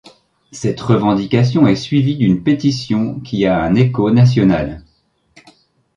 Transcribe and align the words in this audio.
Cette 0.51 0.81
revendication 0.81 1.67
est 1.67 1.75
suivie 1.75 2.17
d'une 2.17 2.41
pétition 2.41 3.19
qui 3.19 3.45
a 3.45 3.61
un 3.61 3.75
écho 3.75 4.09
national. 4.09 4.83